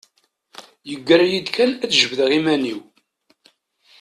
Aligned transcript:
Yeggra-iyi-d 0.89 1.47
kan 1.55 1.71
ad 1.83 1.91
jebdeɣ 1.99 2.29
iman-iw. 2.37 2.81